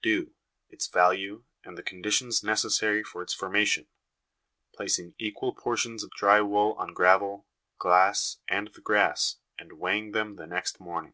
Dew, 0.00 0.32
its 0.70 0.86
value, 0.86 1.44
and 1.64 1.76
the 1.76 1.82
conditions 1.82 2.42
necessary 2.42 3.04
for 3.04 3.20
its 3.20 3.34
forma 3.34 3.66
tion; 3.66 3.88
placing 4.74 5.14
equal 5.18 5.52
portions 5.52 6.02
of 6.02 6.12
dry 6.12 6.40
wool 6.40 6.72
on 6.78 6.94
gravel, 6.94 7.46
glass, 7.78 8.38
and 8.48 8.68
the 8.68 8.80
grass, 8.80 9.36
and 9.58 9.74
weighing 9.74 10.12
them 10.12 10.36
the 10.36 10.46
next 10.46 10.80
morning. 10.80 11.12